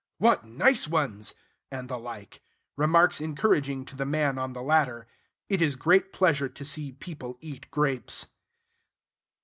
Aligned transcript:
"What 0.17 0.43
nice 0.45 0.87
ones!" 0.87 1.35
and 1.69 1.87
the 1.87 1.99
like, 1.99 2.41
remarks 2.75 3.21
encouraging 3.21 3.85
to 3.85 3.95
the 3.95 4.03
man 4.03 4.39
on 4.39 4.53
the 4.53 4.63
ladder. 4.63 5.05
It 5.47 5.61
is 5.61 5.75
great 5.75 6.11
pleasure 6.11 6.49
to 6.49 6.65
see 6.65 6.93
people 6.93 7.37
eat 7.39 7.69
grapes. 7.69 8.29